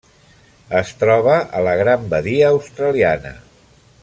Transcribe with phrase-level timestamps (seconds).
[0.79, 3.37] Es troba a la Gran Badia Australiana.